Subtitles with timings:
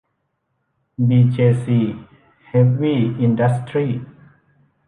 [1.07, 1.79] บีเจซี
[2.47, 3.87] เฮฟวี่ อินดัสทรี